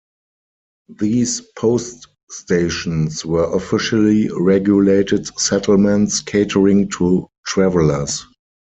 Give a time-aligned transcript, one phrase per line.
[0.97, 8.25] These post stations were officially regulated settlements catering to travelers.